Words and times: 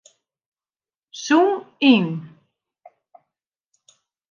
Zoom 1.23 1.49
yn. 1.91 2.07